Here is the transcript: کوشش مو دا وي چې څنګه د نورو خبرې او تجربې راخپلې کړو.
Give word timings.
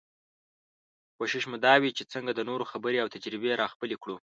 کوشش 1.17 1.43
مو 1.49 1.57
دا 1.65 1.73
وي 1.81 1.91
چې 1.97 2.03
څنګه 2.13 2.31
د 2.33 2.39
نورو 2.49 2.65
خبرې 2.71 2.97
او 3.03 3.11
تجربې 3.15 3.51
راخپلې 3.61 3.97
کړو. 4.01 4.15